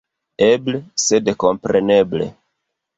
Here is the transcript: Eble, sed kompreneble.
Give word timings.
Eble, 0.45 0.81
sed 1.05 1.31
kompreneble. 1.47 2.35